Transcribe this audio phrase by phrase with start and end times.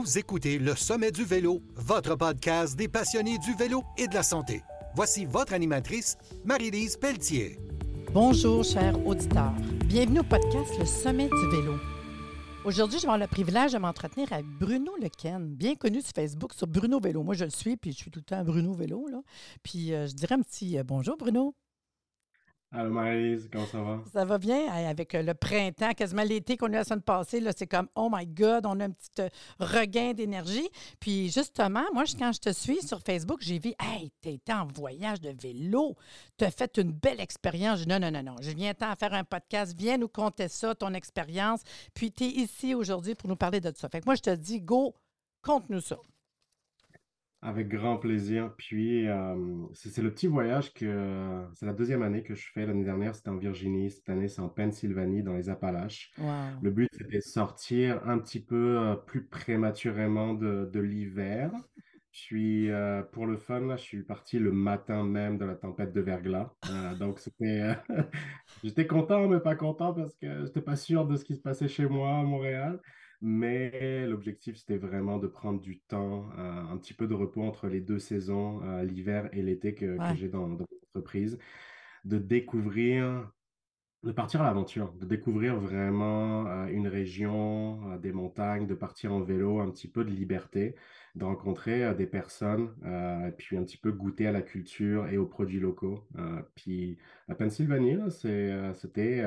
[0.00, 4.22] Vous écoutez Le Sommet du Vélo, votre podcast des passionnés du vélo et de la
[4.22, 4.62] santé.
[4.94, 7.58] Voici votre animatrice, Marie-Lise Pelletier.
[8.12, 9.54] Bonjour, chers auditeurs.
[9.86, 11.74] Bienvenue au podcast Le Sommet du Vélo.
[12.64, 16.54] Aujourd'hui, je vais avoir le privilège de m'entretenir avec Bruno Lequen, bien connu sur Facebook,
[16.54, 17.24] sur Bruno Vélo.
[17.24, 19.08] Moi, je le suis, puis je suis tout le temps Bruno Vélo.
[19.08, 19.20] Là.
[19.64, 21.56] Puis euh, je dirais un petit euh, bonjour, Bruno.
[22.70, 22.92] Allô
[23.50, 24.02] comment ça va?
[24.12, 24.70] Ça va bien?
[24.70, 27.42] Avec euh, le printemps, quasiment l'été qu'on a eu la semaine passée.
[27.56, 29.28] C'est comme, oh my God, on a un petit euh,
[29.58, 30.68] regain d'énergie.
[31.00, 35.22] Puis justement, moi, quand je te suis sur Facebook, j'ai vu, hey, t'es en voyage
[35.22, 35.96] de vélo.
[36.36, 37.86] Tu as fait une belle expérience.
[37.86, 38.36] non, non, non, non.
[38.42, 39.74] Je viens à faire un podcast.
[39.74, 41.62] Viens nous conter ça, ton expérience.
[41.94, 43.88] Puis tu es ici aujourd'hui pour nous parler de ça.
[43.88, 44.94] Fait que moi, je te dis, go,
[45.40, 45.96] conte-nous ça.
[47.40, 48.52] Avec grand plaisir.
[48.58, 49.36] Puis, euh,
[49.72, 52.66] c'est le petit voyage que c'est la deuxième année que je fais.
[52.66, 53.90] L'année dernière, c'était en Virginie.
[53.92, 56.10] Cette année, c'est en Pennsylvanie, dans les Appalaches.
[56.60, 61.52] Le but, c'était de sortir un petit peu euh, plus prématurément de, de l'hiver.
[62.10, 65.92] Puis, euh, pour le fun, là, je suis parti le matin même de la tempête
[65.92, 66.50] de verglas.
[66.98, 67.76] donc, c'était,
[68.64, 71.40] j'étais content, mais pas content parce que je n'étais pas sûr de ce qui se
[71.40, 72.80] passait chez moi à Montréal.
[73.20, 77.66] Mais l'objectif, c'était vraiment de prendre du temps, euh, un petit peu de repos entre
[77.66, 81.38] les deux saisons, euh, l'hiver et l'été que, j'ai dans, l'entreprise,
[82.04, 83.28] de découvrir,
[84.04, 89.20] de partir à l'aventure, de découvrir vraiment euh, une région, des montagnes, de partir en
[89.20, 90.76] vélo, un petit peu de liberté,
[91.16, 92.72] de rencontrer des personnes,
[93.36, 96.06] puis un petit peu goûter à la culture et aux produits locaux.
[96.54, 99.24] puis la Pennsylvanie, c'était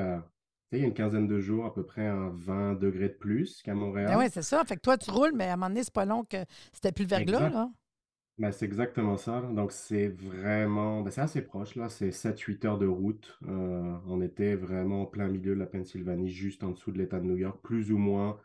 [0.72, 3.62] il y a une quinzaine de jours, à peu près un 20 degrés de plus
[3.62, 4.10] qu'à Montréal.
[4.10, 4.64] Ben oui, c'est ça.
[4.64, 6.38] Fait que toi, tu roules, mais à un moment donné, c'est pas long que
[6.72, 7.70] c'était plus le verglas, là.
[8.38, 9.42] Ben, c'est exactement ça.
[9.42, 11.88] Donc, c'est vraiment, ben, c'est assez proche, là.
[11.88, 13.38] C'est 7-8 heures de route.
[13.46, 17.20] Euh, on était vraiment en plein milieu de la Pennsylvanie, juste en dessous de l'État
[17.20, 18.38] de New York, plus ou moins,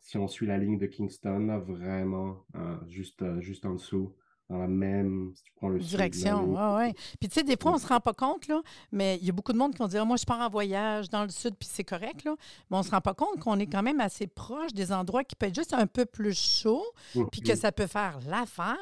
[0.00, 4.14] si on suit la ligne de Kingston, vraiment, euh, juste, euh, juste en dessous
[4.52, 6.76] dans la même, si tu prends le direction.
[6.76, 6.92] Oui.
[7.18, 8.60] Puis tu sais, des fois, on ne se rend pas compte, là,
[8.92, 11.08] mais il y a beaucoup de monde qui vont dire Moi, je pars en voyage
[11.08, 12.34] dans le sud, puis c'est correct, là.
[12.70, 15.24] Mais on ne se rend pas compte qu'on est quand même assez proche des endroits
[15.24, 16.84] qui peuvent être juste un peu plus chauds,
[17.30, 18.76] puis que ça peut faire l'affaire.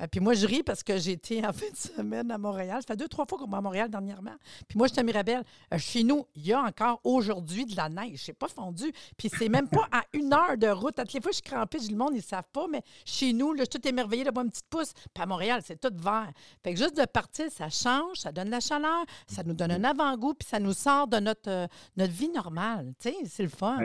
[0.00, 2.78] Euh, puis moi, je ris parce que j'ai été en fin de semaine à Montréal.
[2.80, 4.36] Ça fait deux, trois fois qu'on va à Montréal dernièrement.
[4.68, 5.42] Puis moi, je suis à Mirabel.
[5.74, 8.22] Euh, chez nous, il y a encore aujourd'hui de la neige.
[8.24, 8.92] C'est pas fondu.
[9.16, 10.96] Puis c'est même pas à une heure de route.
[11.00, 12.82] À toutes les fois, je suis crampée, je le monde, ils ne savent pas, mais
[13.04, 14.92] chez nous, là, je suis tout émerveillée d'avoir une petite pousse.
[15.14, 16.30] Puis à Montréal, c'est tout vert.
[16.62, 19.84] Fait que juste de partir, ça change, ça donne la chaleur, ça nous donne un
[19.84, 22.94] avant-goût, puis ça nous sort de notre, euh, notre vie normale.
[23.00, 23.78] Tu sais, c'est le fun.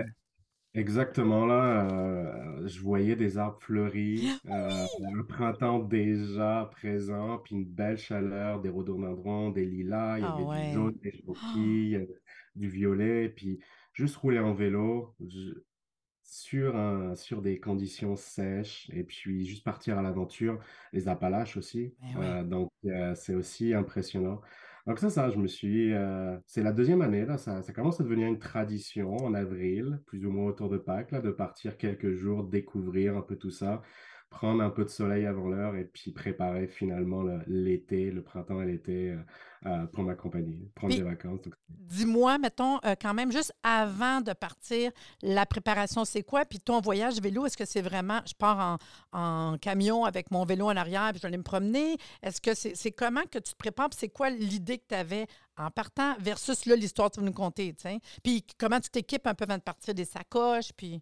[0.75, 4.85] Exactement, là, euh, je voyais des arbres fleuris, euh,
[5.19, 10.34] un printemps déjà présent, puis une belle chaleur, des rhododendrons, des lilas, il y ah
[10.34, 12.07] avait du jaune, des choquilles,
[12.55, 13.59] du violet, puis
[13.94, 15.13] juste rouler en vélo,
[16.33, 20.59] sur, un, sur des conditions sèches et puis juste partir à l'aventure,
[20.91, 21.94] les Appalaches aussi.
[22.17, 24.41] Euh, donc, euh, c'est aussi impressionnant.
[24.88, 25.93] Donc, ça, ça, je me suis.
[25.93, 30.01] Euh, c'est la deuxième année, là, ça, ça commence à devenir une tradition en avril,
[30.07, 33.51] plus ou moins autour de Pâques, là, de partir quelques jours, découvrir un peu tout
[33.51, 33.83] ça
[34.33, 38.66] prendre un peu de soleil avant l'heure et puis préparer finalement l'été, le, printemps et
[38.66, 39.17] l'été euh,
[39.67, 41.41] euh, pour ma compagnie, prendre des vacances.
[41.69, 44.91] Dis-moi, mettons, euh, quand même, juste avant de partir,
[45.22, 46.45] la préparation, c'est quoi?
[46.45, 48.79] Puis ton voyage vélo, est-ce que c'est vraiment, je pars
[49.13, 51.97] en, camion avec mon vélo en arrière puis je vais aller me promener?
[52.23, 53.89] Est-ce que c'est comment que tu te prépares?
[53.95, 55.27] c'est quoi l'idée que tu avais
[55.57, 57.75] en partant versus là, l'histoire que tu vas nous conter?
[58.23, 60.73] Puis comment tu t'équipes un peu avant de partir des sacoches?
[60.75, 61.01] Puis...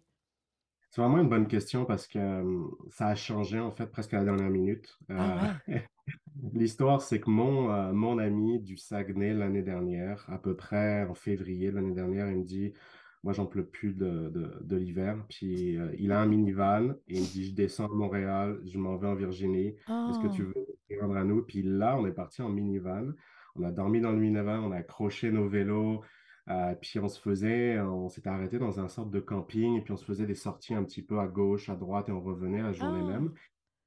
[0.92, 4.18] C'est vraiment une bonne question parce que euh, ça a changé en fait presque à
[4.18, 4.98] la dernière minute.
[5.08, 5.78] Ah euh,
[6.52, 11.14] l'histoire, c'est que mon, euh, mon ami du Saguenay l'année dernière, à peu près en
[11.14, 12.74] février l'année dernière, il me dit
[13.22, 14.30] Moi, j'en peux plus de,
[14.60, 15.16] de, l'hiver.
[15.30, 18.98] Puis il a un minivan et il me dit Je descends de Montréal, je m'en
[18.98, 19.68] vais en Virginie.
[19.88, 20.52] Est-ce que tu oh.
[20.90, 23.14] veux rendre à nous Puis là, on est parti en minivan.
[23.56, 26.02] On a dormi dans le minivan, on a accroché nos vélos.
[26.48, 29.92] Euh, puis on se faisait, on s'était arrêté dans un sorte de camping et puis
[29.92, 32.62] on se faisait des sorties un petit peu à gauche, à droite et on revenait
[32.62, 33.32] la journée même.
[33.34, 33.40] Ah!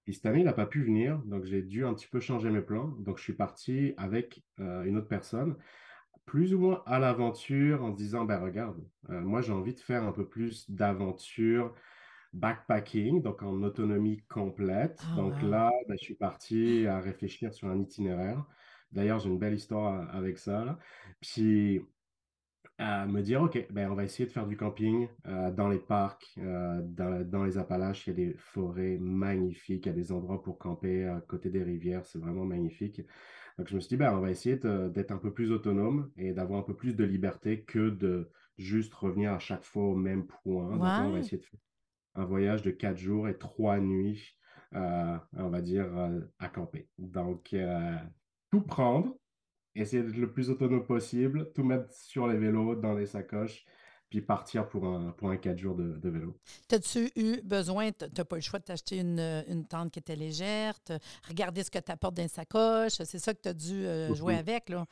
[0.05, 2.51] Puis cette année, il n'a pas pu venir, donc j'ai dû un petit peu changer
[2.51, 2.89] mes plans.
[2.99, 5.55] Donc je suis parti avec euh, une autre personne,
[6.25, 8.77] plus ou moins à l'aventure, en se disant, ben regarde,
[9.09, 11.73] euh, moi j'ai envie de faire un peu plus d'aventure
[12.33, 15.01] backpacking, donc en autonomie complète.
[15.11, 18.45] Ah, donc là, ben, je suis parti à réfléchir sur un itinéraire.
[18.91, 20.77] D'ailleurs, j'ai une belle histoire avec ça.
[21.19, 21.81] Puis
[22.77, 25.79] à me dire, OK, ben, on va essayer de faire du camping euh, dans les
[25.79, 28.07] parcs, euh, dans, les Appalaches.
[28.07, 31.49] Il y a des forêts magnifiques, il y a des endroits pour camper à côté
[31.49, 32.05] des rivières.
[32.05, 33.01] C'est vraiment magnifique.
[33.57, 36.33] Donc, je me suis dit, ben, on va essayer d'être un peu plus autonome et
[36.33, 40.27] d'avoir un peu plus de liberté que de juste revenir à chaque fois au même
[40.27, 40.71] point.
[40.71, 41.59] Donc, on va essayer de faire
[42.15, 44.37] un voyage de quatre jours et trois nuits,
[44.73, 45.87] on va dire,
[46.39, 46.89] à camper.
[46.97, 47.55] Donc,
[48.51, 49.15] tout prendre,
[49.75, 53.65] essayer d'être le plus autonome possible, tout mettre sur les vélos, dans les sacoches,
[54.09, 56.37] puis partir pour un, pour un 4 jours de, vélo.
[56.67, 59.99] T'as-tu eu besoin, tu n'as pas eu le choix de t'acheter une, une, tente qui
[59.99, 60.75] était légère,
[61.27, 64.13] regarder ce que tu apportes dans les sacoches, c'est ça que tu as dû euh,
[64.13, 64.85] jouer avec, là?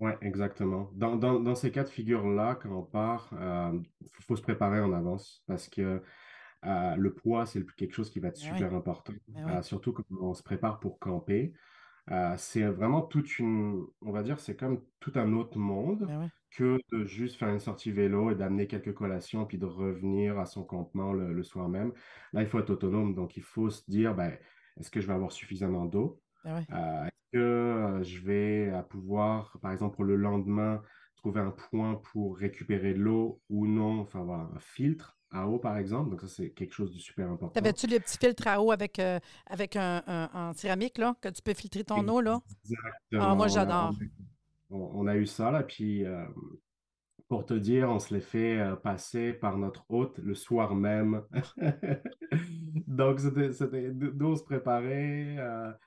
[0.00, 0.90] Oui, exactement.
[0.92, 3.72] Dans, dans, dans, ces cas de figure-là, quand on part, il euh,
[4.26, 6.02] faut, se préparer en avance parce que
[6.66, 10.04] euh, le poids, c'est quelque chose qui va être ben super important, ben surtout quand
[10.20, 11.52] on se prépare pour camper.
[12.10, 16.30] Euh, c'est vraiment toute une, on va dire, c'est comme tout un autre monde ben
[16.50, 20.46] que de juste faire une sortie vélo et d'amener quelques collations puis de revenir à
[20.46, 21.92] son campement le, soir même.
[22.32, 24.36] Là, il faut être autonome, donc il faut se dire, ben,
[24.78, 26.20] est-ce que je vais avoir suffisamment d'eau?
[26.46, 30.80] Euh, est-ce que euh, je vais pouvoir, par exemple, pour le lendemain,
[31.16, 35.76] trouver un point pour récupérer l'eau ou non, enfin avoir un filtre à eau, par
[35.76, 36.10] exemple.
[36.10, 37.52] Donc, ça, c'est quelque chose de super important.
[37.52, 40.02] T'avais-tu les petits filtres à eau avec, euh, avec un,
[40.32, 42.40] en céramique, là, que tu peux filtrer ton eau, là?
[42.64, 43.22] Exactement.
[43.22, 43.92] Ah, moi, j'adore.
[44.70, 46.24] On, a eu ça, là, puis euh,
[47.28, 51.22] pour te dire, on se les fait euh, passer par notre hôte le soir même.
[52.86, 55.36] Donc, c'était d'où se préparer.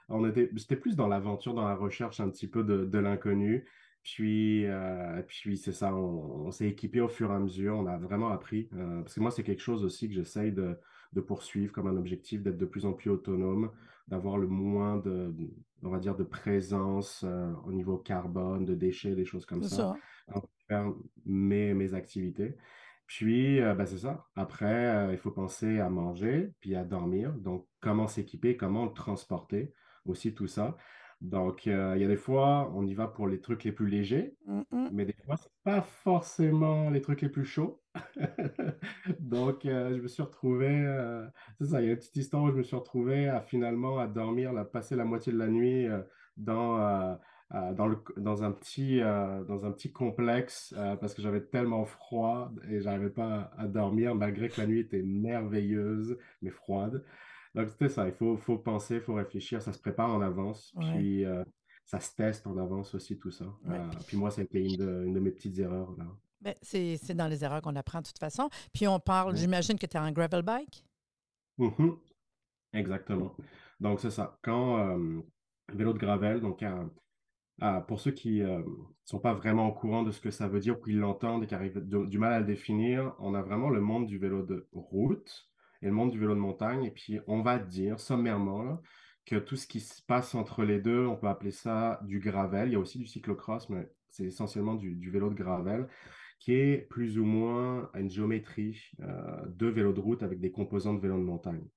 [0.10, 3.66] on était, c'était plus dans l'aventure, dans la recherche un petit peu de, de l'inconnu.
[4.14, 7.98] Puis, euh, puis c'est ça, on, s'est équipé au fur et à mesure, on a
[7.98, 8.70] vraiment appris.
[8.74, 10.78] Euh, parce que moi, c'est quelque chose aussi que j'essaye de,
[11.12, 13.70] de, poursuivre comme un objectif, d'être de plus en plus autonome,
[14.08, 15.36] d'avoir le moins de,
[15.84, 19.94] on va dire, de présence euh, au niveau carbone, de déchets, des choses comme ça,
[20.32, 20.90] pour faire
[21.26, 22.56] mes, mes activités.
[23.08, 24.26] Puis, ben, c'est ça.
[24.38, 27.34] Après, il faut penser à manger, puis à dormir.
[27.34, 29.74] Donc, comment s'équiper, comment le transporter,
[30.06, 30.78] aussi tout ça.
[31.22, 33.88] Donc, euh, il y a des fois, on y va pour les trucs les plus
[33.88, 34.36] légers,
[34.92, 37.82] mais des fois, c'est pas forcément les trucs les plus chauds.
[39.20, 41.26] Donc, euh, je me suis retrouvé, euh,
[41.60, 43.98] c'est ça, il y a une petite histoire où je me suis retrouvé à finalement
[43.98, 45.88] à dormir, à passer la moitié de la nuit
[46.38, 47.18] dans,
[47.52, 52.80] dans, le, dans, un petit, dans un petit complexe parce que j'avais tellement froid et
[52.80, 57.04] j'arrivais pas à dormir malgré que la nuit était merveilleuse mais froide.
[57.58, 58.06] Donc, c'était ça.
[58.08, 59.64] Il faut, faut penser, il faut réfléchir.
[59.64, 60.72] Ça se prépare en avance.
[60.80, 61.44] Puis, euh,
[61.86, 63.46] ça se teste en avance aussi, tout ça.
[63.68, 64.78] Euh, puis moi, ça a été une
[65.12, 65.92] de, mes petites erreurs.
[65.98, 66.06] Là.
[66.40, 68.48] Ben, c'est, dans les erreurs qu'on apprend de toute façon.
[68.72, 70.86] Puis, on parle, j'imagine que tu es en gravel bike?
[71.58, 71.98] Mm-hmm.
[72.74, 73.36] Exactement.
[73.80, 74.38] Donc, c'est ça.
[74.44, 75.22] Quand euh,
[75.74, 76.64] vélo de gravel, donc
[77.88, 78.62] pour ceux qui ne
[79.04, 81.48] sont pas vraiment au courant de ce que ça veut dire ou qui l'entendent et
[81.48, 84.68] qui arrivent du mal à le définir, on a vraiment le monde du vélo de
[84.74, 85.50] route
[85.82, 86.86] et le monde du vélo de montagne.
[86.86, 88.82] Et puis, on va dire sommairement
[89.28, 92.70] que tout ce qui se passe entre les deux, on peut appeler ça du gravel.
[92.70, 95.88] Il y a aussi du cyclocross, mais c'est essentiellement du, vélo de gravel,
[96.40, 100.94] qui est plus ou moins une géométrie euh, de vélo de route avec des composants
[100.94, 101.68] de vélo de montagne.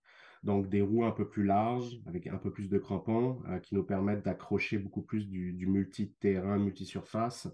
[0.44, 3.74] Donc, des roues un peu plus larges, avec un peu plus de crampons, euh, qui
[3.74, 7.48] nous permettent d'accrocher beaucoup plus du, du multi-terrain, multi-surface.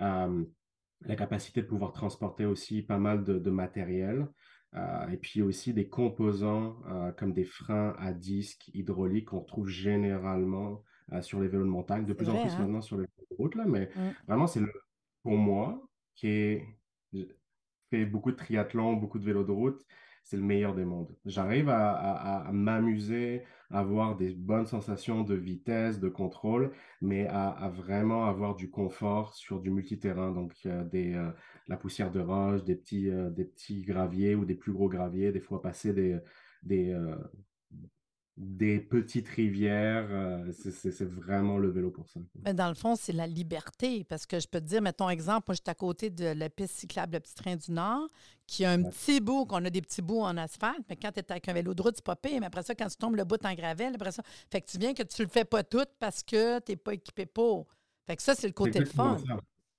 [0.00, 0.44] Euh,
[1.02, 4.26] la capacité de pouvoir transporter aussi pas mal de matériel.
[4.74, 9.68] Euh, et puis aussi des composants euh, comme des freins à disque hydrauliques qu'on retrouve
[9.68, 10.82] généralement
[11.12, 12.58] euh, sur les vélos de montagne, de plus en plus hein?
[12.58, 14.00] maintenant sur les vélos de route, là, mais mmh.
[14.26, 14.70] vraiment, c'est le,
[15.22, 16.66] pour moi, qui est,
[17.90, 19.86] fait beaucoup de triathlon, beaucoup de vélos de route,
[20.22, 21.16] c'est le meilleur des mondes.
[21.24, 26.72] J'arrive à, m'amuser, à avoir des bonnes sensations de vitesse, de contrôle,
[27.02, 30.54] mais à, vraiment avoir du confort sur du multiterrain, donc
[30.90, 31.30] des, euh,
[31.68, 35.32] la poussière de roche, des petits, euh, des petits graviers ou des plus gros graviers,
[35.32, 36.18] des fois passer des,
[36.62, 37.14] des, euh,
[38.38, 40.06] des petites rivières.
[40.10, 42.20] Euh, c'est vraiment le vélo pour ça.
[42.44, 44.04] Mais dans le fond, c'est la liberté.
[44.04, 46.74] Parce que je peux te dire, mettons exemple, moi, j'étais à côté de la piste
[46.76, 48.08] cyclable Le Petit Train du Nord,
[48.46, 51.20] qui a un petit bout, qu'on a des petits bouts en asphalte, mais quand tu
[51.20, 52.38] es avec un vélo de route, c'est pas pire.
[52.40, 54.78] Mais après ça, quand tu tombes le bout en gravel, après ça, fait que tu
[54.78, 57.66] viens que tu le fais pas tout parce que tu n'es pas équipé pour.
[58.06, 59.18] Fait que ça, c'est le côté le fun.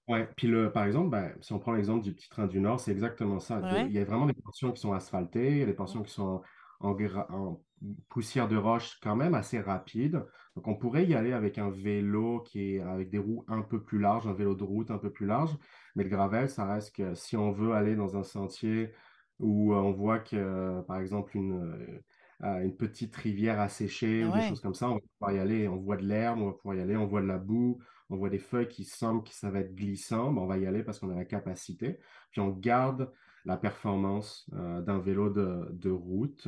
[0.09, 2.79] Oui, puis le, par exemple, ben, si on prend l'exemple du Petit Train du Nord,
[2.79, 3.61] c'est exactement ça.
[3.85, 6.11] Il y a vraiment des portions qui sont asphaltées, il y a des portions qui
[6.11, 6.41] sont
[6.79, 6.95] en,
[7.29, 7.62] en
[8.09, 10.25] poussière de roche quand même assez rapide.
[10.55, 13.81] Donc on pourrait y aller avec un vélo qui est avec des roues un peu
[13.83, 15.55] plus larges, un vélo de route un peu plus large.
[15.95, 18.91] Mais le gravel, ça reste que si on veut aller dans un sentier
[19.39, 22.01] où euh, on voit que, par exemple, une,
[22.43, 25.67] euh, une petite rivière asséchée ou des choses comme ça, on va pouvoir y aller.
[25.67, 28.17] On voit de l'herbe, on va pouvoir y aller, on voit de la boue, on
[28.17, 30.36] voit des feuilles qui semblent que ça va être glissant.
[30.36, 32.00] on va y aller parce qu'on a la capacité.
[32.31, 33.12] Puis on garde
[33.49, 36.47] la performance euh, d'un vélo de, de route.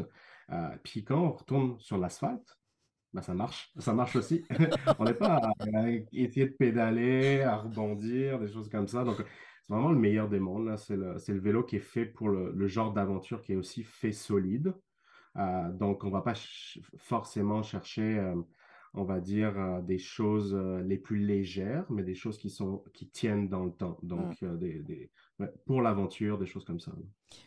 [0.51, 2.58] Euh, puis quand on retourne sur l'asphalte,
[3.12, 4.46] ben, ça marche, ça marche aussi.
[5.00, 9.03] on n'est pas à, essayer de pédaler, à rebondir, des choses comme ça.
[9.03, 10.77] Donc, c'est vraiment le meilleur des mondes.
[10.77, 14.12] C'est le, le, vélo qui est fait pour le, genre d'aventure qui est aussi fait
[14.12, 14.74] solide.
[15.38, 16.36] Euh, donc, on ne va pas
[16.98, 18.34] forcément chercher,
[18.94, 23.08] on va dire, euh, des choses les plus légères, mais des choses qui, sont, qui
[23.08, 23.98] tiennent dans le temps.
[24.04, 24.58] Donc, mmh.
[24.58, 25.10] des,
[25.66, 26.92] pour l'aventure, des choses comme ça.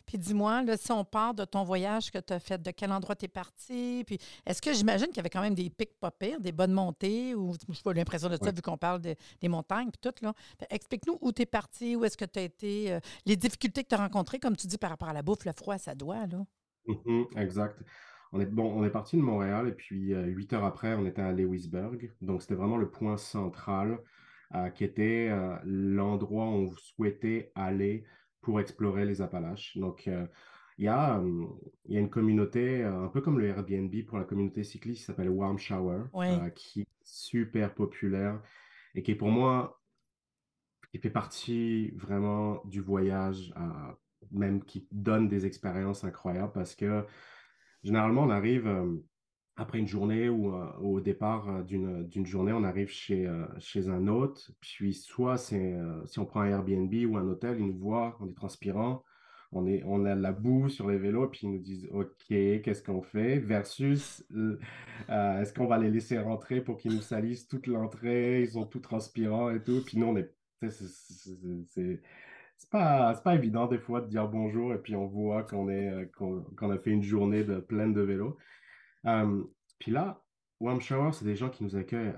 [0.05, 3.15] Puis dis-moi, si on part de ton voyage que tu as fait, de quel endroit
[3.15, 6.11] tu es parti, puis est-ce que j'imagine qu'il y avait quand même des pics pas
[6.11, 9.91] pires, des bonnes montées, ou je pas l'impression de ça vu qu'on parle des montagnes,
[9.91, 10.33] puis tout, là.
[10.69, 13.95] Explique-nous où tu es parti, où est-ce que tu as été, les difficultés que tu
[13.95, 16.43] as rencontrées, comme tu dis, par rapport à la bouffe, le froid, ça doit, là.
[16.87, 17.81] Mmh exact.
[18.35, 21.05] On est, bon, on est parti de Montréal et puis euh, huit heures après, on
[21.05, 22.11] était à Lewisburg.
[22.19, 23.97] Donc, c'était vraiment le point central
[24.53, 28.03] euh, qui était euh, l'endroit où on souhaitait aller
[28.41, 29.77] pour explorer les Appalaches.
[29.77, 31.23] Donc, il y a,
[31.85, 35.05] il y a une communauté, un peu comme le Airbnb pour la communauté cycliste, qui
[35.05, 36.03] s'appelle Warm Shower,
[36.53, 38.41] qui est super populaire
[38.95, 39.81] et qui est pour moi,
[40.91, 43.53] qui fait partie vraiment du voyage
[44.31, 47.05] même qui donne des expériences incroyables parce que
[47.85, 48.97] généralement, on arrive euh,
[49.55, 54.07] après une journée ou euh, au départ euh, d'une journée, on arrive chez, chez un
[54.07, 54.51] hôte.
[54.59, 55.75] Puis soit c'est
[56.07, 59.03] si on prend un Airbnb ou un hôtel, ils nous voient, on est transpirant,
[59.51, 62.83] on, est, on a la boue sur les vélos, puis ils nous disent OK, qu'est-ce
[62.83, 63.37] qu'on fait?
[63.39, 64.25] Versus
[65.07, 68.41] est-ce qu'on va les laisser rentrer pour qu'ils nous salissent toute l'entrée?
[68.41, 69.81] Ils sont tout transpirants et tout.
[69.85, 70.33] Puis nous, on est.
[70.67, 72.01] C'est
[72.69, 76.05] pas, pas évident des fois de dire bonjour et puis on voit qu'on est euh,
[76.15, 78.37] qu'on a fait une journée de, pleine de vélos.
[79.05, 79.43] Euh,
[79.79, 80.23] puis là,
[80.59, 82.13] Warm Shower, c'est des gens qui nous accueillent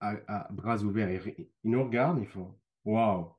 [0.00, 1.10] à, bras ouverts.
[1.38, 3.32] Ils, nous regardent, ils font Waouh,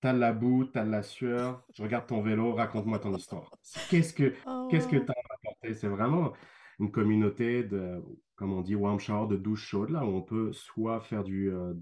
[0.00, 3.50] t'as de la boue, t'as de la sueur, je regarde ton vélo, raconte-moi ton histoire.
[3.90, 4.68] Qu'est-ce que oh.
[4.70, 5.74] qu'est-ce que t'as raconté?
[5.74, 6.32] C'est vraiment
[6.78, 8.02] une communauté de,
[8.36, 11.50] comme on dit, warm shower, de douche chaude, là, où on peut soit faire du,
[11.50, 11.74] euh,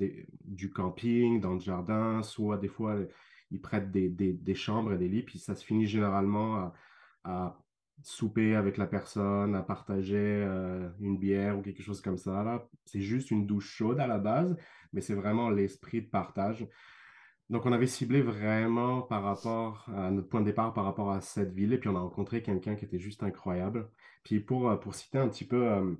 [0.45, 2.97] du camping dans le jardin, soit des fois
[3.55, 6.73] ils prêtent des, chambres et des lits, puis ça se finit généralement
[7.25, 7.57] à,
[8.03, 12.43] souper avec la personne, à partager euh, une bière ou quelque chose comme ça.
[12.43, 12.69] Là.
[12.85, 14.57] C'est juste une douche chaude à la base,
[14.93, 16.67] mais c'est vraiment l'esprit de partage.
[17.51, 21.21] Donc, on avait ciblé vraiment par rapport à notre point de départ, par rapport à
[21.21, 23.89] cette ville, et puis on a rencontré quelqu'un qui était juste incroyable.
[24.25, 25.95] Puis pour, euh, pour citer un petit peu euh,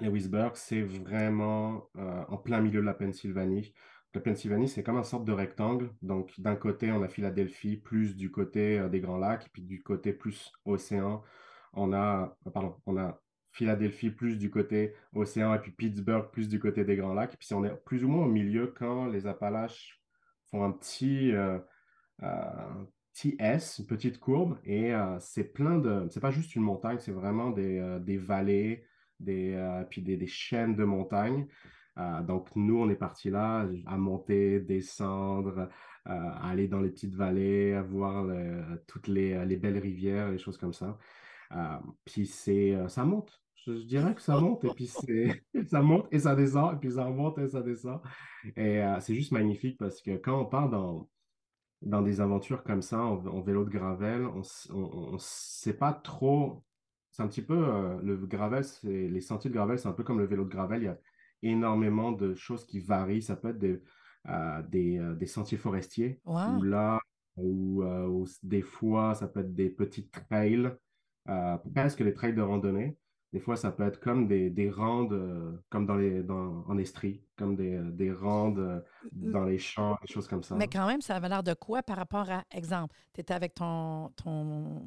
[0.00, 1.88] Lewisburg, c'est vraiment
[2.28, 3.72] en plein milieu de la Pennsylvanie.
[4.12, 5.90] La Pennsylvanie, c'est comme une sorte de rectangle.
[6.02, 9.82] Donc, d'un côté, on a Philadelphie, plus du côté euh, des Grands Lacs, puis du
[9.82, 11.22] côté plus océan,
[11.74, 13.20] on a, euh, pardon, on a
[13.52, 17.36] Philadelphie plus du côté océan, et puis Pittsburgh plus du côté des Grands Lacs.
[17.38, 20.00] Puis on est plus ou moins au milieu quand les Appalaches
[20.50, 21.58] font un petit, euh,
[23.12, 27.12] petit S, une petite courbe, et c'est plein de, c'est pas juste une montagne, c'est
[27.12, 28.84] vraiment des, des vallées,
[29.20, 29.56] des,
[29.88, 31.46] puis des, des chaînes de montagnes.
[31.98, 35.68] Euh, donc, nous, on est parti là à monter, descendre,
[36.08, 38.26] euh, aller dans les petites vallées, à voir
[38.86, 40.98] toutes les, les, belles rivières, les choses comme ça.
[41.52, 43.42] Euh, puis c'est, ça monte.
[43.66, 46.92] Je, dirais que ça monte et puis c'est, ça monte et ça descend et puis
[46.92, 48.00] ça monte et ça descend.
[48.56, 51.08] Et c'est juste magnifique parce que quand on part dans,
[51.82, 56.64] dans des aventures comme ça, en, vélo de gravel, on ne sait pas trop.
[57.10, 60.20] C'est un petit peu le gravel, c'est, les sentiers de gravel, c'est un peu comme
[60.20, 60.82] le vélo de gravel.
[60.82, 60.96] Il y a,
[61.42, 63.22] énormément de choses qui varient.
[63.22, 63.82] Ça peut être des,
[64.28, 67.00] euh, euh, des, sentiers forestiers, ou là,
[67.36, 70.70] ou euh, des fois, ça peut être des petits trails,
[71.74, 72.96] presque les trails de randonnée.
[73.32, 77.22] Des fois, ça peut être comme des, des randes, comme dans les, dans, en Estrie,
[77.36, 80.56] comme des, des randes dans les champs, des choses comme ça.
[80.56, 83.54] Mais quand même, ça avait l'air de quoi par rapport à, exemple, tu étais avec
[83.54, 84.84] ton, ton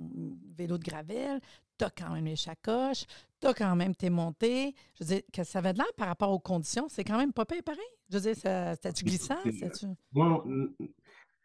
[0.57, 1.39] vélo de gravel,
[1.83, 3.05] tu as quand même les chacoches,
[3.41, 4.73] tu as quand même tes montées.
[4.95, 6.87] Je veux dire, que ça avait de l'air par rapport aux conditions.
[6.89, 7.61] C'est quand même pas pareil.
[8.09, 9.37] Je veux dire, c'était-tu glissant?
[10.13, 10.43] Moi,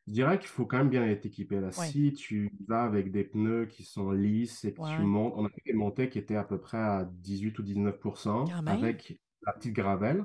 [0.07, 1.61] je dirais qu'il faut quand même bien être équipé.
[1.61, 1.71] Là.
[1.71, 5.49] Si tu vas avec des pneus qui sont lisses et que tu montes, on a
[5.49, 9.75] fait des montées qui étaient à peu près à 18 ou 19% avec la petite
[9.75, 10.25] gravelle.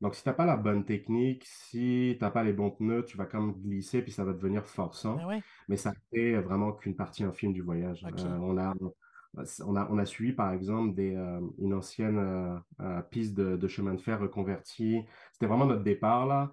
[0.00, 3.04] Donc, si tu n'as pas la bonne technique, si tu n'as pas les bons pneus,
[3.06, 5.16] tu vas quand même glisser puis ça va devenir forçant.
[5.16, 8.04] Ben Mais ça fait vraiment qu'une partie infime du voyage.
[8.04, 8.74] Euh, on a
[9.64, 13.68] on a, on a suivi par exemple des, euh, une ancienne euh, euh, piste de,
[13.68, 15.02] chemin de fer reconvertie.
[15.32, 16.52] C'était vraiment notre départ là.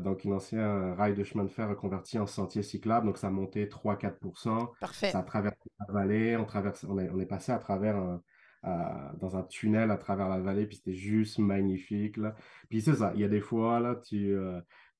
[0.00, 3.06] donc, une ancienne rail de chemin de fer reconverti en sentier cyclable.
[3.06, 5.10] Donc, ça montait 3-4% Parfait.
[5.10, 6.36] Ça a traversé la vallée.
[6.36, 8.18] On, traverse, on, est, on est passé à travers
[8.62, 10.66] dans un tunnel à travers la vallée.
[10.66, 12.16] Puis, c'était juste magnifique.
[12.16, 12.34] Là.
[12.68, 13.12] Puis, c'est ça.
[13.14, 14.36] Il y a des fois, là, tu,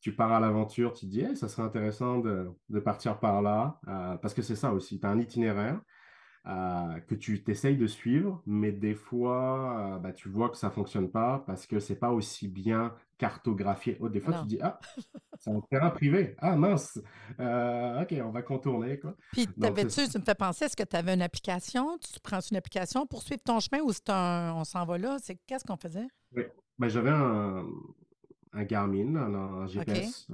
[0.01, 0.93] tu pars à l'aventure.
[0.93, 3.79] Tu te dis, ça serait intéressant de, de, partir par là.
[4.23, 5.01] parce que c'est ça aussi.
[5.01, 5.81] Tu as un itinéraire.
[6.45, 11.45] Que tu t'essayes de suivre, mais des fois, bah, tu vois que ça fonctionne pas
[11.47, 13.99] parce que c'est pas aussi bien cartographié.
[14.01, 14.81] Oh, des fois, tu dis, ah,
[15.39, 16.35] c'est un terrain privé.
[16.39, 16.99] Ah, mince.
[17.39, 18.99] OK, on va contourner.
[18.99, 19.15] Quoi.
[19.33, 21.99] Puis, t'avais-tu, tu me fais penser, est-ce que tu avais une application?
[21.99, 25.19] Tu prends une application pour suivre ton chemin ou c'est un, on s'en va là?
[25.23, 26.09] C'est qu'est-ce qu'on faisait?
[26.35, 26.45] Oui.
[26.79, 27.67] Ben, j'avais un,
[28.53, 30.27] un Garmin, un, GPS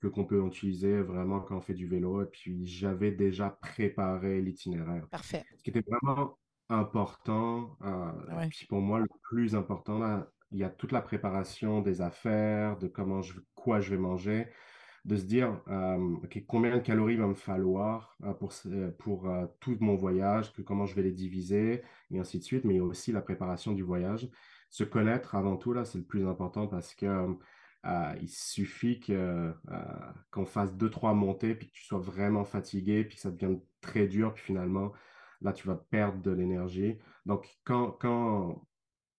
[0.00, 2.22] que qu'on peut utiliser vraiment quand on fait du vélo.
[2.22, 5.06] Et puis, j'avais déjà préparé l'itinéraire.
[5.08, 5.44] Parfait.
[5.56, 6.38] Ce qui était vraiment
[6.68, 11.80] important, euh, puis pour moi, le plus important, là, il y a toute la préparation
[11.80, 14.46] des affaires, de comment je, quoi je vais manger,
[15.04, 18.52] de se dire euh, combien de calories va me falloir euh, pour,
[18.98, 22.80] pour tout mon voyage, que comment je vais les diviser, et ainsi de suite, mais
[22.80, 24.30] aussi la préparation du voyage.
[24.70, 27.36] Se connaître avant tout, là, c'est le plus important parce que
[27.86, 29.12] euh, il suffit que,
[29.70, 33.30] euh, qu'on fasse deux, trois montées, puis que tu sois vraiment fatigué, puis que ça
[33.30, 34.92] devienne très dur, puis finalement,
[35.42, 36.98] là, tu vas perdre de l'énergie.
[37.26, 38.66] Donc, quand, quand,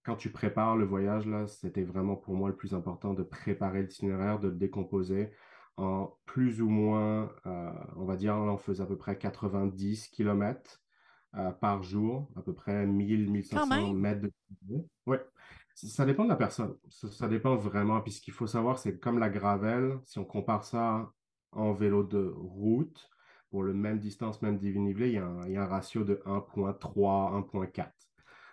[0.03, 3.83] quand tu prépares le voyage, là, c'était vraiment pour moi le plus important de préparer
[3.83, 5.31] l'itinéraire, de le décomposer
[5.77, 10.07] en plus ou moins, euh, on va dire, là, on faisait à peu près 90
[10.09, 10.81] km
[11.59, 14.31] par jour, à peu près 1000-1500 mètres de
[15.05, 15.17] Oui.
[15.75, 16.77] Ça dépend de la personne.
[16.89, 17.99] Ça, dépend vraiment.
[18.01, 21.11] Puis ce qu'il faut savoir, c'est comme la gravelle, si on compare ça
[21.51, 23.09] en vélo de route,
[23.49, 26.03] pour le même distance, même dénivelé, il y a un, il y a un ratio
[26.03, 27.91] de 1.3, 1.4.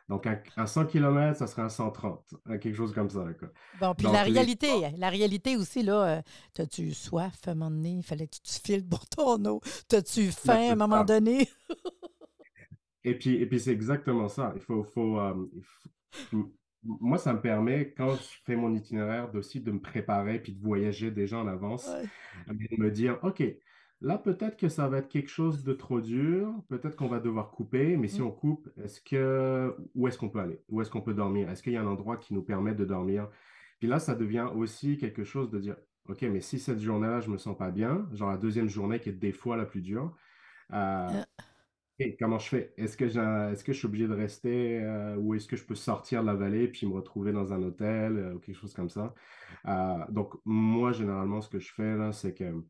[0.09, 3.25] Donc, un, 100 km, ça serait un 130, quelque chose comme ça.
[3.81, 6.23] Bon, puis la réalité, la réalité aussi, là, euh,
[6.59, 7.93] as-tu soif à un moment donné?
[7.93, 9.61] Il fallait que tu te files pour ton eau.
[9.93, 11.49] As-tu ben, faim à un moment donné?
[13.05, 14.53] et puis, et puis c'est exactement ça.
[14.57, 16.53] Il faut, faut, euh, il faut
[16.85, 20.61] moi, ça me permet, quand je fais mon itinéraire, aussi de me préparer puis de
[20.61, 21.89] voyager déjà en avance,
[22.49, 23.43] de me dire, OK,
[24.01, 27.51] là, peut-être que ça va être quelque chose de trop dur, peut-être qu'on va devoir
[27.51, 28.27] couper, mais si mmh.
[28.27, 30.61] on coupe, est-ce que, où est-ce qu'on peut aller?
[30.69, 31.49] Où est-ce qu'on peut dormir?
[31.51, 33.29] Est-ce qu'il y a un endroit qui nous permet de dormir?
[33.79, 35.77] Puis là, ça devient aussi quelque chose de dire,
[36.09, 39.09] OK, mais si cette journée-là, je me sens pas bien, genre la deuxième journée qui
[39.09, 40.17] est des fois la plus dure,
[40.73, 41.23] euh,
[42.19, 42.75] comment je fais?
[42.77, 45.75] Est-ce que, est-ce que je suis obligé de rester euh, ou est-ce que je peux
[45.75, 48.89] sortir de la vallée puis me retrouver dans un hôtel euh, ou quelque chose comme
[48.89, 49.15] ça?
[49.67, 52.65] Euh, donc, moi, généralement, ce que je fais là, c'est que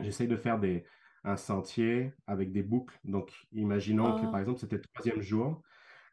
[0.00, 0.84] j'essaye de faire des,
[1.24, 2.98] un sentier avec des boucles.
[3.04, 4.40] Donc, imaginons que, par ah.
[4.40, 5.62] exemple, c'était le troisième jour.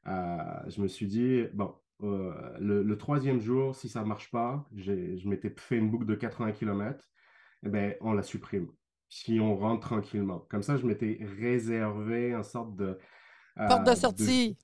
[0.05, 5.53] je me suis dit, bon, le, troisième jour, si ça ne marche pas, je m'étais
[5.57, 7.03] fait une boucle de 80 km,
[7.63, 8.67] eh ben, on la supprime
[9.09, 10.39] si on rentre tranquillement.
[10.49, 12.97] Comme ça, je m'étais réservé une sorte de...
[13.57, 14.57] Euh, Porte de sortie.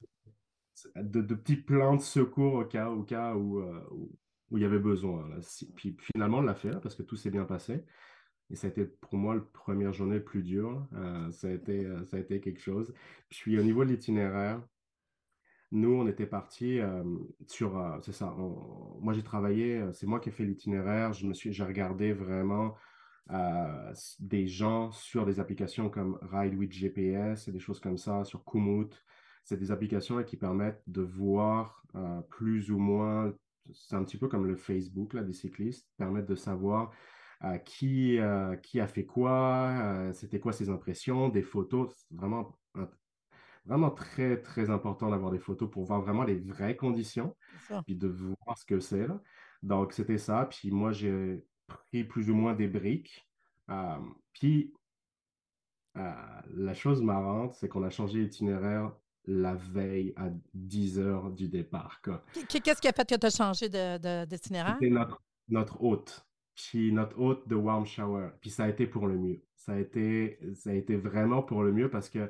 [0.96, 4.66] De, de, petits plans de secours au cas, au cas où, euh, où, il y
[4.66, 5.30] avait besoin.
[5.76, 7.86] Puis finalement, on l'a fait parce que tout s'est bien passé.
[8.50, 10.86] Et ça a été pour moi la première journée plus dure.
[10.94, 12.94] Euh, ça, a été, ça a été quelque chose.
[13.30, 14.62] Puis au niveau de l'itinéraire,
[15.72, 16.80] nous, on était partis
[17.48, 18.00] sur...
[18.04, 18.36] c'est ça.
[19.00, 21.14] moi, j'ai travaillé, c'est moi qui ai fait l'itinéraire.
[21.14, 22.76] Je me suis, j'ai regardé vraiment
[24.20, 28.44] des gens sur des applications comme Ride with GPS et des choses comme ça, sur
[28.44, 28.94] Komoot.
[29.44, 33.34] C'est des applications qui permettent de voir euh, plus ou moins,
[33.72, 36.92] c'est un petit peu comme le Facebook là, des cyclistes, permettent de savoir
[37.44, 41.94] euh, qui, euh, qui a fait quoi, c'était quoi ses impressions, des photos.
[41.96, 42.58] C'est vraiment,
[43.66, 47.36] vraiment très, très important d'avoir des photos pour voir vraiment les vraies conditions,
[47.86, 49.08] puis de voir ce que c'est.
[49.62, 50.46] Donc, c'était ça.
[50.50, 53.28] Puis moi, j'ai pris plus ou moins des briques.
[53.70, 53.98] Euh,
[54.34, 54.74] puis,
[55.98, 56.12] euh,
[56.56, 58.94] la chose marrante, c'est qu'on a changé l'itinéraire
[59.26, 62.02] la veille à 10 heures du départ.
[62.50, 64.78] Qu'est-ce qui a fait que tu as changé d'itinéraire?
[64.80, 66.26] C'était notre, notre hôte.
[66.56, 68.30] Puis notre hôte de Warm Shower.
[68.42, 69.42] Puis ça a été pour le mieux.
[69.56, 72.30] Ça a été, ça a été vraiment pour le mieux parce que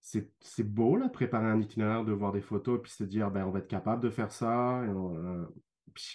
[0.00, 3.50] c'est beau, là, préparer un itinéraire, de voir des photos, puis se dire, ben, on
[3.50, 4.80] va être capable de faire ça.
[4.80, 5.46] Euh,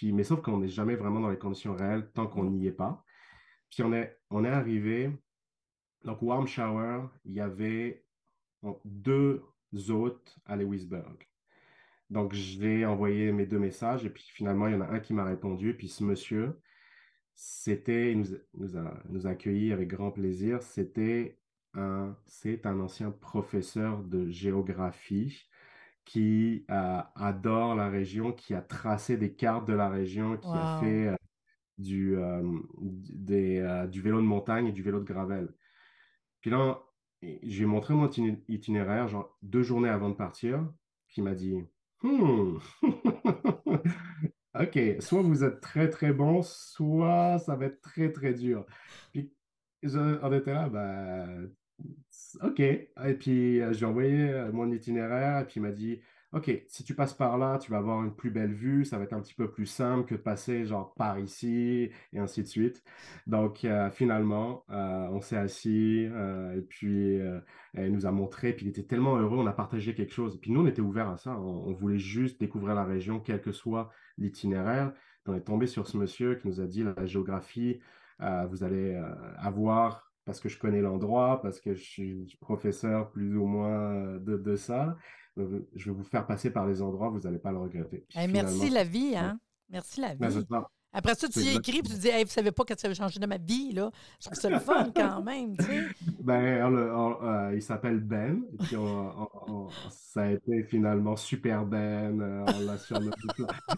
[0.02, 3.04] mais sauf qu'on n'est jamais vraiment dans les conditions réelles tant qu'on n'y est pas.
[3.70, 5.10] Puis on est, on est arrivé,
[6.04, 8.04] donc Warm Shower, il y avait
[8.84, 9.42] deux
[9.90, 11.28] hôtes à Lewisburg.
[12.10, 15.12] Donc j'ai envoyé mes deux messages et puis finalement il y en a un qui
[15.12, 15.74] m'a répondu.
[15.74, 16.58] Puis ce monsieur,
[17.34, 20.62] c'était, il nous, nous, a, nous a accueillis avec grand plaisir.
[20.62, 21.38] C'était
[21.74, 25.48] un, c'est un ancien professeur de géographie
[26.08, 30.80] qui euh, adore la région, qui a tracé des cartes de la région, qui a
[30.80, 31.16] fait euh,
[31.76, 32.42] du, euh,
[32.80, 35.52] des, du vélo de montagne et du vélo de gravel.
[36.40, 36.80] Puis là,
[37.42, 38.08] j'ai montré mon
[38.48, 40.66] itinéraire, genre deux journées avant de partir,
[41.08, 41.62] puis il m'a dit
[42.02, 42.56] hmm.
[44.58, 48.64] Ok, soit vous êtes très très bon, soit ça va être très très dur.
[49.12, 49.30] Puis
[49.84, 51.26] on était là, bah,
[52.42, 52.60] OK.
[52.60, 56.00] Et puis, j'ai envoyé mon itinéraire, et puis il m'a dit,
[56.32, 59.04] OK, si tu passes par là, tu vas avoir une plus belle vue, ça va
[59.04, 62.46] être un petit peu plus simple que de passer genre par ici et ainsi de
[62.46, 62.84] suite.
[63.26, 67.18] Donc euh, finalement, euh, on s'est assis euh, et puis
[67.72, 70.38] elle nous a montré, puis il était tellement heureux, on a partagé quelque chose.
[70.38, 73.52] Puis nous, on était ouverts à ça, on, voulait juste découvrir la région, quel que
[73.52, 74.92] soit l'itinéraire.
[75.26, 77.80] On est tombé sur ce monsieur qui nous a dit la géographie,
[78.20, 79.00] vous allez
[79.38, 84.36] avoir parce que je connais l'endroit, parce que je suis professeur plus ou moins de,
[84.36, 84.96] de ça
[85.74, 88.04] je vais vous faire passer par les endroits, vous n'allez pas le regretter.
[88.14, 89.38] merci la vie, hein?
[89.70, 90.44] Merci la ben, vie.
[90.90, 92.94] Après ça, tu y écris et tu dis hey, Vous savez pas quand ça va
[92.94, 93.90] changer de ma vie, là.
[94.20, 95.82] Je trouve ça le fun quand même, tu sais.
[96.20, 98.42] Ben, euh, il s'appelle Ben.
[98.54, 98.76] Et puis
[99.90, 102.18] ça a été finalement super Ben.
[102.20, 102.76] Euh, on l'a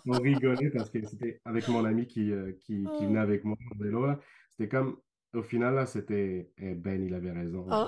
[0.06, 3.56] On rigolait parce que c'était avec mon ami qui, euh, qui, qui, venait avec moi
[3.74, 4.06] en vélo.
[4.50, 4.96] C'était comme
[5.34, 7.66] au final, là, c'était eh, Ben, il avait raison.
[7.70, 7.86] Ah!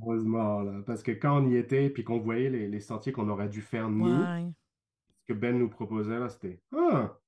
[0.00, 3.48] heureusement, là, parce que quand on y était, puis qu'on voyait les, sentiers qu'on aurait
[3.48, 4.22] dû faire nous,
[5.18, 7.18] ce que Ben nous proposait, là, c'était Ah!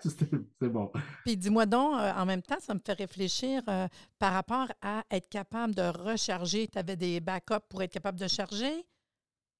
[0.00, 0.92] c'est bon.
[1.24, 3.88] Puis dis-moi donc, euh, en même temps, ça me fait réfléchir euh,
[4.18, 6.68] par rapport à être capable de recharger.
[6.68, 8.86] Tu avais des backups pour être capable de charger?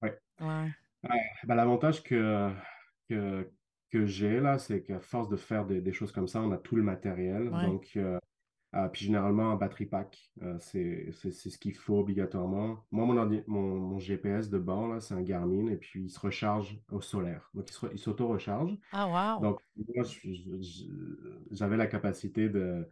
[0.01, 0.09] Oui.
[0.39, 0.71] Ouais.
[1.45, 2.49] Ben, L'avantage que,
[3.09, 3.49] que,
[3.89, 6.75] que j'ai là, c'est qu'à force de faire des, choses comme ça, on a tout
[6.75, 7.49] le matériel.
[7.49, 8.19] Donc, euh,
[8.75, 12.83] ah, puis généralement, un batterie pack, euh, c'est ce qu'il faut obligatoirement.
[12.91, 16.99] Moi, mon, mon, GPS de bord, c'est un Garmin et puis il se recharge au
[16.99, 17.51] solaire.
[17.53, 18.75] Donc, il s'auto-recharge.
[18.91, 19.41] Ah, wow!
[19.43, 19.59] Donc,
[19.95, 20.03] moi,
[21.51, 22.87] j'avais la capacité de,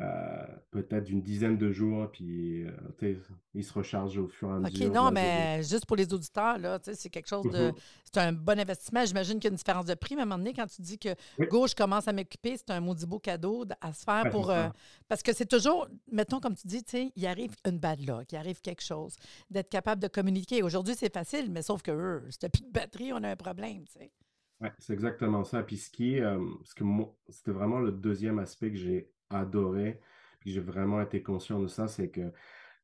[0.00, 3.16] euh, peut-être d'une dizaine de jours, puis euh,
[3.52, 4.86] il se recharge au fur et à mesure.
[4.86, 7.68] OK, non, mais juste pour les auditeurs, là, c'est quelque chose de.
[7.68, 7.74] Mhm.
[8.04, 9.04] C'est un bon investissement.
[9.04, 10.82] J'imagine qu'il y a une différence de prix, mais à un moment donné, quand tu
[10.82, 11.08] dis que
[11.48, 14.50] gauche commence à m'occuper, c'est un maudit beau cadeau à se faire pour.
[14.50, 14.68] Euh,
[15.08, 16.84] parce que c'est toujours, mettons, comme tu dis,
[17.16, 19.16] il arrive une bad luck, il arrive quelque chose,
[19.50, 20.62] d'être capable de communiquer.
[20.62, 23.84] Aujourd'hui, c'est facile, mais sauf que eux, si plus de batterie, on a un problème,
[23.86, 24.12] tu sais.
[24.60, 25.62] Oui, c'est exactement ça.
[25.62, 26.84] Puis ce qui ce que
[27.30, 30.00] c'était vraiment le deuxième aspect que j'ai adoré,
[30.40, 32.32] puis j'ai vraiment été conscient de ça, c'est que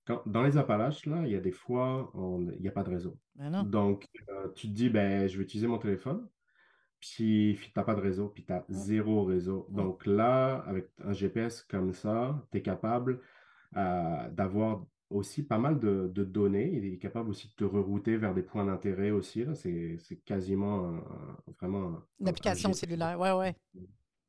[0.07, 2.91] quand, dans les Appalaches, là, il y a des fois, il n'y a pas de
[2.91, 3.19] réseau.
[3.37, 6.29] Ben Donc, euh, tu te dis, ben, je vais utiliser mon téléphone,
[7.01, 9.67] puis tu n'as pas de réseau, puis tu as zéro réseau.
[9.71, 13.21] Donc là, avec un GPS comme ça, tu es capable
[13.77, 16.71] euh, d'avoir aussi pas mal de, données.
[16.75, 19.45] Il est capable aussi de te rerouter vers des points d'intérêt aussi.
[19.55, 21.01] C'est quasiment
[21.61, 22.03] vraiment...
[22.21, 23.57] Une application cellulaire, ouais, ouais.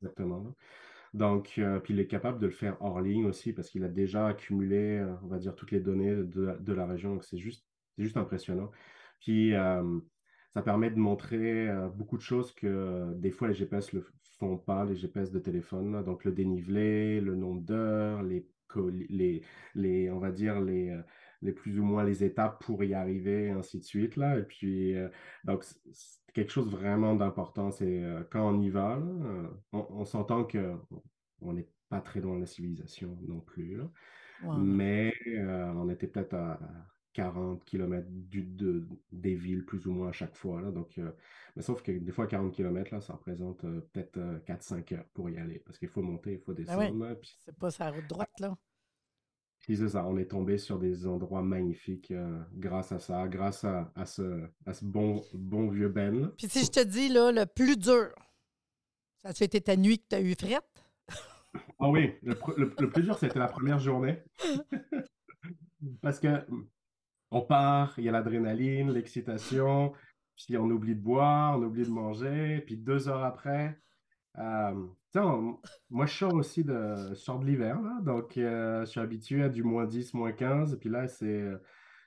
[0.00, 0.54] Exactement.
[1.16, 3.88] Donc, euh, puis il est capable de le faire hors ligne aussi parce qu'il a
[3.88, 7.14] déjà accumulé, euh, on va dire, toutes les données de, la région.
[7.14, 8.70] Donc, c'est juste, juste impressionnant.
[9.20, 9.98] Puis, euh,
[10.52, 14.06] ça permet de montrer beaucoup de choses que des fois les GPS ne le
[14.38, 16.02] font pas, les GPS de téléphone.
[16.04, 18.46] Donc, le dénivelé, le nombre d'heures, les,
[19.08, 19.42] les,
[19.74, 20.98] les, on va dire, les,
[21.42, 24.16] les plus ou moins les étapes pour y arriver, ainsi de suite.
[24.16, 24.38] Là.
[24.38, 24.94] Et puis,
[25.44, 25.64] donc,
[26.36, 27.70] quelque chose vraiment d'important.
[27.70, 29.02] C'est quand on y va,
[29.72, 33.80] on, s'entend qu'on n'est pas très loin de la civilisation non plus.
[34.58, 35.14] Mais
[35.74, 36.60] on était peut-être à
[37.14, 40.60] 40 km du, de, des villes, plus ou moins à chaque fois.
[40.60, 40.70] Là.
[40.70, 41.00] Donc,
[41.56, 45.38] mais sauf que des fois, 40 km, là, ça représente peut-être 4-5 heures pour y
[45.38, 45.60] aller.
[45.60, 47.16] Parce qu'il faut monter, il faut descendre.
[47.38, 48.54] C'est pas sa route droite, là.
[49.66, 53.64] Puis c'est ça, on est tombé sur des endroits magnifiques euh, grâce à ça, grâce
[53.64, 56.30] à, ce, ce bon, bon vieux Ben.
[56.38, 58.14] Puis si je te dis, là, le plus dur,
[59.16, 60.62] ça a été ta nuit que tu as eu frette?
[61.80, 62.34] Ah oui, le,
[62.90, 64.22] plus dur, c'était la première journée.
[66.00, 66.46] Parce que
[67.32, 69.92] on part, il y a l'adrénaline, l'excitation,
[70.36, 73.80] puis on oublie de boire, on oublie de manger, puis deux heures après,
[74.38, 74.74] euh,
[75.90, 79.86] moi, je sors aussi de, de l'hiver, donc euh, je suis habitué à du moins
[79.86, 81.44] 10, moins 15, et puis là, c'est,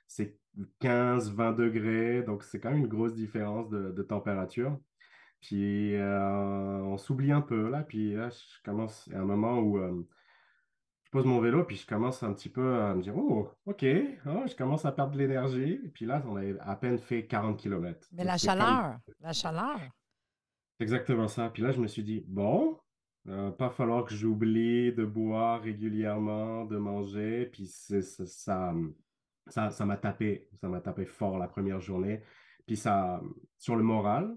[0.06, 0.38] c'est
[0.80, 4.78] 15, 20 degrés, donc c'est quand même une grosse différence de, température.
[5.40, 9.78] Puis euh, on s'oublie un peu, là, puis là, je commence, à un moment où
[9.78, 10.06] euh,
[11.04, 13.84] je pose mon vélo, puis je commence un petit peu à me dire, oh, OK,
[14.26, 17.26] oh, je commence à perdre de l'énergie, et puis là, on a à peine fait
[17.26, 18.06] 40 km.
[18.12, 19.80] Mais la chaleur, la chaleur.
[20.80, 21.50] Exactement ça.
[21.50, 22.78] Puis là, je me suis dit, bon,
[23.28, 27.46] euh, pas falloir que j'oublie de boire régulièrement, de manger.
[27.46, 28.00] Puis ça,
[29.46, 32.22] ça, ça m'a tapé, ça m'a tapé fort la première journée.
[32.66, 33.20] Puis ça,
[33.58, 34.36] sur le moral,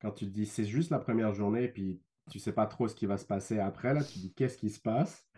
[0.00, 2.94] quand tu te dis c'est juste la première journée, puis tu sais pas trop ce
[2.94, 5.28] qui va se passer après, là, tu te dis qu'est-ce qui se passe?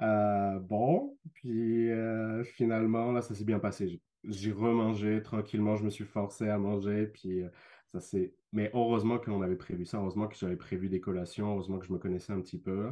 [0.00, 4.02] Euh, bon, puis euh, finalement, là, ça s'est bien passé.
[4.24, 7.42] J'ai remangé tranquillement, je me suis forcé à manger, puis
[7.92, 8.34] ça c'est.
[8.52, 11.92] Mais heureusement qu'on avait prévu ça, heureusement que j'avais prévu des collations, heureusement que je
[11.92, 12.90] me connaissais un petit peu.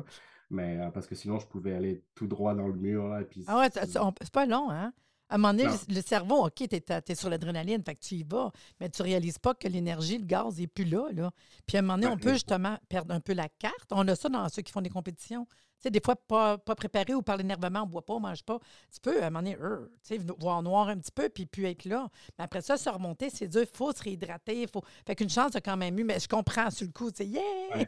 [0.49, 3.09] Mais euh, parce que sinon, je pouvais aller tout droit dans le mur.
[3.09, 4.93] Là, et puis, ah ouais, c'est pas long, hein?
[5.29, 5.77] À un moment donné, Non.
[5.89, 9.39] le, cerveau, OK, tu es, sur l'adrénaline, fait que tu y vas, mais tu réalises
[9.39, 11.31] pas que l'énergie, le gaz n'est plus là, là.
[11.67, 13.93] Puis à un moment donné, on peut justement perdre un peu la carte.
[13.93, 15.47] On a ça dans ceux qui font des compétitions.
[15.81, 18.21] Tu sais, des fois, pas, pas préparé ou par l'énervement, on ne boit pas, on
[18.21, 18.59] ne mange pas.
[18.93, 21.47] Tu peux, à un moment donné, euh, tu sais, voir noir un petit peu, puis
[21.47, 22.09] puis être là.
[22.39, 23.63] Mais après ça, se remonter, c'est dur.
[23.63, 24.67] Il faut se réhydrater.
[24.73, 24.83] Faut...
[25.07, 27.27] Fait qu'une chance a quand même eu, mais je comprends sur le coup, tu sais,
[27.27, 27.41] yeah!
[27.75, 27.87] Ouais.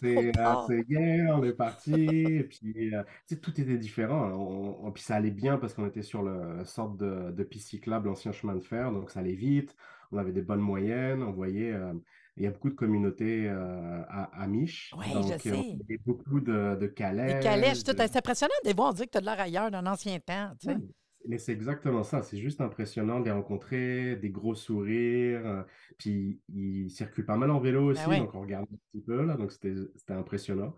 [0.00, 1.92] C'est euh, c'est yeah, on est parti.
[1.92, 4.24] et puis, euh, tu sais, tout était différent.
[4.24, 4.32] hein.
[4.34, 7.42] On, on- puis ça allait bien parce qu'on était sur le, la sorte de, de
[7.44, 8.92] piste cyclable, l'ancien chemin de fer.
[8.92, 9.76] Donc ça allait vite.
[10.12, 11.22] On avait des bonnes moyennes.
[11.22, 11.92] On voyait, euh,
[12.38, 14.92] il y a beaucoup de communautés euh, à, à Mich.
[14.96, 15.50] Ouais, je donc, euh, sais.
[15.52, 17.34] on voyait beaucoup de, de calèches.
[17.34, 17.92] Les calèches, tout.
[17.92, 18.90] de- C'est impressionnant de voir.
[18.90, 20.76] On dirait que tu as de l'air ailleurs d'un ancien temps, tu sais.
[20.76, 20.88] Oui,
[21.28, 22.22] mais c'est exactement ça.
[22.22, 25.42] C'est juste impressionnant de les rencontrer, des gros sourires.
[25.44, 25.62] euh,
[25.98, 28.18] puis ils circulent pas mal en vélo aussi, Ben ouais.
[28.20, 29.36] donc on regarde un petit peu là.
[29.36, 29.74] Donc c'était
[30.10, 30.74] impressionnant.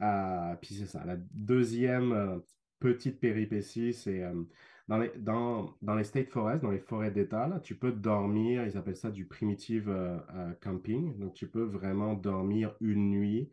[0.00, 1.04] Euh, puis c'est ça.
[1.04, 2.40] La deuxième
[2.78, 4.32] petite péripétie, c'est euh,
[4.90, 8.66] dans les, dans, dans les state forests, dans les forêts d'État, là, tu peux dormir,
[8.66, 11.16] ils appellent ça du primitive euh, euh, camping.
[11.16, 13.48] Donc tu peux vraiment dormir une nuit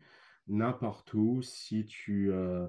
[0.48, 2.66] n'importe où si tu euh,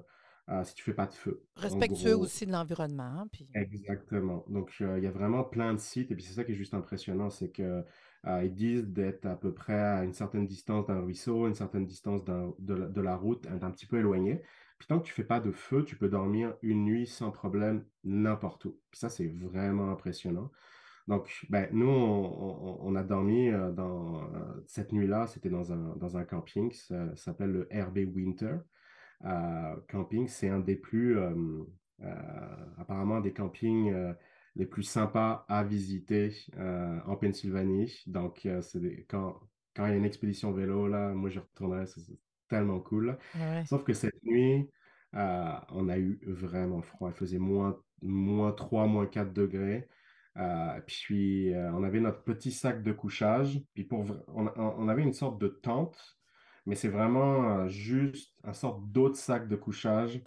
[0.50, 1.42] euh, si tu fais pas de feu.
[1.56, 2.24] Respectueux gros.
[2.24, 3.26] aussi de l'environnement.
[3.32, 3.48] Puis...
[3.54, 4.44] Exactement.
[4.48, 6.10] Donc, euh, il y a vraiment plein de sites.
[6.10, 7.84] Et puis, c'est ça qui est juste impressionnant, c'est que
[8.26, 11.86] euh, ils disent d'être à peu près à une certaine distance d'un ruisseau, une certaine
[11.86, 14.42] distance d'un- de, la, de la route, un, un petit peu éloigné.
[14.80, 17.84] Puis, tant que tu fais pas de feu, tu peux dormir une nuit sans problème
[18.02, 18.80] n'importe où.
[18.90, 20.50] Puis ça, c'est vraiment impressionnant.
[21.06, 26.16] Donc, ben, nous, on, a dormi euh, dans euh, cette nuit-là, c'était dans un, dans
[26.16, 28.56] un camping, ça, s'appelle le RB Winter
[29.24, 30.28] euh, camping.
[30.28, 31.18] C'est un des plus,
[32.78, 33.94] apparemment, des campings
[34.56, 36.32] les plus sympas à visiter
[37.06, 38.02] en Pennsylvanie.
[38.06, 39.40] Donc, des- quand,
[39.74, 41.40] quand il y a une expédition vélo, là, moi, je
[41.86, 42.18] c'est
[42.50, 43.18] tellement cool.
[43.34, 43.64] Ouais.
[43.64, 44.70] Sauf que cette nuit,
[45.14, 47.10] euh, on a eu vraiment froid.
[47.10, 49.88] Il faisait moins, moins 3, moins 4 degrés.
[50.38, 53.62] Euh, puis, euh, on avait notre petit sac de couchage.
[53.74, 56.18] Puis, pour, on, on avait une sorte de tente,
[56.66, 60.22] mais c'est vraiment juste un sorte d'autre sac de couchage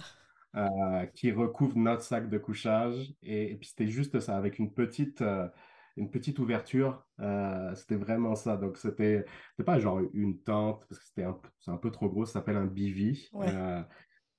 [0.55, 3.13] euh, qui recouvre notre sac de couchage.
[3.23, 5.47] Et, et puis, c'était juste ça, avec une petite, euh,
[5.95, 7.03] une petite ouverture.
[7.19, 8.58] Euh, c'était vraiment ça.
[8.58, 12.10] Donc, c'était c'était pas genre une tente, parce que c'était un, c'est un peu trop
[12.10, 12.25] gros.
[12.25, 13.47] Ça s'appelle un bivy, Ouais.
[13.49, 13.82] euh,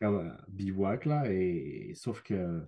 [0.00, 1.30] comme un bivouac, là.
[1.30, 2.62] Et, sauf que.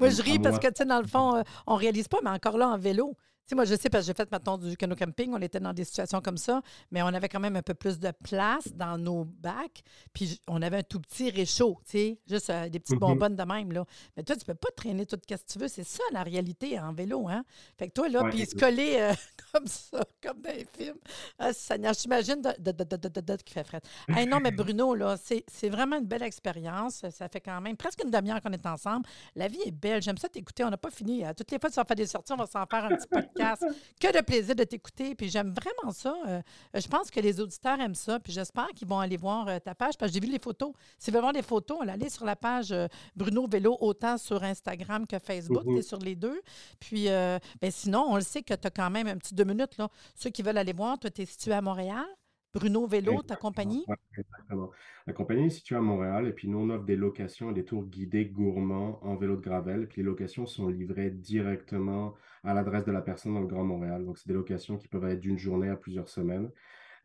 [0.00, 2.18] Moi, je ris parce moi- que, tu sais, dans le fond, euh, on réalise pas,
[2.22, 3.16] mais encore là, en vélo.
[3.48, 5.72] Sais, moi, je sais parce que j'ai fait, maintenant du canot camping, on était dans
[5.72, 8.98] des situations comme ça, mais on avait quand même un peu plus de place dans
[8.98, 9.82] nos bacs,
[10.12, 13.00] puis on avait un tout petit réchaud, tu sais, juste euh, des petites Mhm.
[13.00, 13.86] bonbonnes de même, là.
[14.16, 16.78] Mais toi, tu peux pas traîner tout ce que tu veux, c'est ça, la réalité
[16.78, 17.42] en vélo, hein?
[17.78, 19.14] Fait que toi, là, puis se coller euh,
[19.52, 20.98] comme ça, comme dans les films,
[21.38, 23.80] ah, Seigneur, je t'imagine de, de, de, de, qui fait fret.
[24.08, 27.02] Hey, non, mais Bruno, là, c'est vraiment une belle expérience.
[27.10, 29.06] Ça fait quand même presque une demi-heure qu'on est ensemble.
[29.34, 30.02] La vie est belle.
[30.02, 30.64] J'aime ça t'écouter.
[30.64, 31.24] On n'a pas fini.
[31.24, 32.88] Euh, Toutes les fois que tu vas faire des sorties, on va s'en faire un
[32.96, 33.06] petit
[33.38, 33.64] podcast.
[34.00, 35.14] Que de plaisir de t'écouter.
[35.14, 36.14] Puis j'aime vraiment ça.
[36.26, 36.40] Euh,
[36.74, 38.20] je pense que les auditeurs aiment ça.
[38.20, 39.96] Puis j'espère qu'ils vont aller voir euh, ta page.
[39.98, 40.72] Parce que j'ai vu les photos.
[40.98, 45.06] S'ils veulent voir les photos, aller sur la page euh, Bruno Vélo, autant sur Instagram
[45.06, 45.64] que Facebook.
[45.64, 46.40] Tu es sur les deux.
[46.80, 49.44] Puis euh, ben, sinon, on le sait que tu as quand même un petit deux
[49.44, 49.76] minutes.
[49.78, 49.88] Là.
[50.14, 52.06] Ceux qui veulent aller voir, toi, tu es situé à Montréal?
[52.54, 53.84] Bruno Vélo, ta compagnie?
[54.16, 54.70] Exactement.
[55.06, 57.64] La compagnie est située à Montréal et puis nous, on offre des locations et des
[57.64, 59.88] tours guidés gourmands en vélo de gravel.
[59.88, 64.04] Puis les locations sont livrées directement à l'adresse de la personne dans le Grand Montréal.
[64.04, 66.50] Donc, c'est des locations qui peuvent être d'une journée à plusieurs semaines.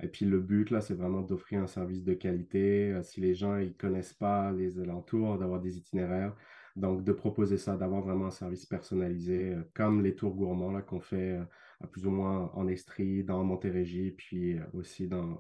[0.01, 2.91] Et puis le but, là, c'est vraiment d'offrir un service de qualité.
[2.91, 6.36] Euh, si les gens ne connaissent pas les alentours, d'avoir des itinéraires.
[6.75, 10.82] Donc, de proposer ça, d'avoir vraiment un service personnalisé, euh, comme les tours gourmands là,
[10.82, 11.43] qu'on fait euh,
[11.87, 15.37] plus ou moins en Estrie, dans Montérégie, puis euh, aussi dans,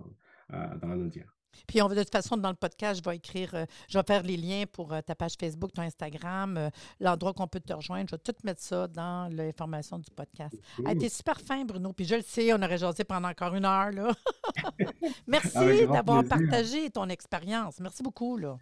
[0.53, 1.35] euh, dans la Naudière.
[1.67, 4.03] Puis on va de toute façon, dans le podcast, je vais écrire, euh, je vais
[4.03, 8.09] faire les liens pour ta page Facebook, ton Instagram, l'endroit qu'on peut te rejoindre.
[8.09, 10.55] Je vais tout mettre ça dans l'information du podcast.
[10.83, 11.93] Hey, T'es super fin, Bruno.
[11.93, 13.91] Puis je le sais, on aurait jasé pendant encore une heure.
[13.91, 14.11] Là.
[15.27, 17.79] Merci d'avoir partagé ton expérience.
[17.79, 18.35] Merci beaucoup.
[18.37, 18.57] Là.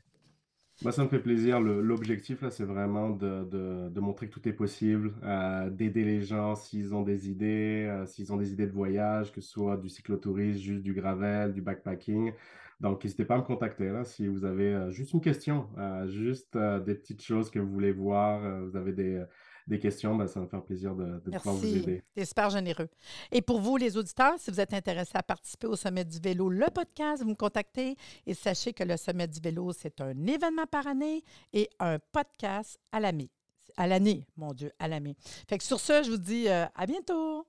[0.83, 1.59] Moi, ça me fait plaisir.
[1.61, 6.21] L'objectif, là, c'est vraiment de, de- de montrer que tout est possible, euh, d'aider les
[6.23, 9.77] gens s'ils ont des idées, euh, s'ils ont des idées de voyage, que ce soit
[9.77, 12.33] du cyclotourisme, juste du gravel, du backpacking.
[12.79, 16.07] Donc, n'hésitez pas à me contacter là, si vous avez euh, juste une question, euh,
[16.07, 19.23] juste euh, des petites choses que vous voulez voir, euh, vous avez des,
[19.67, 22.03] des questions, ben, ça va me faire plaisir de, de pouvoir vous aider.
[22.15, 22.89] Es super généreux.
[23.31, 26.49] Et pour vous, les auditeurs, si vous êtes intéressés à participer au Sommet du vélo,
[26.49, 27.95] le podcast, vous me contactez
[28.25, 32.79] et sachez que le Sommet du vélo, c'est un événement par année et un podcast
[32.91, 33.29] à l'année.
[33.77, 35.15] À l'année, mon Dieu, à l'année.
[35.47, 37.47] Fait que sur ce, je vous dis euh, à bientôt.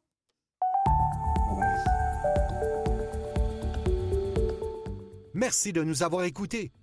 [5.35, 6.72] Merci de nous avoir écoutés.